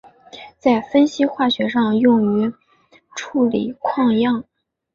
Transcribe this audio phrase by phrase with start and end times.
[0.57, 2.51] 在分析化学上用于
[3.15, 4.45] 处理矿样。